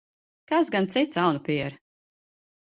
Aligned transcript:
Kas 0.51 0.71
gan 0.75 0.87
cits, 0.95 1.19
aunapiere? 1.25 1.77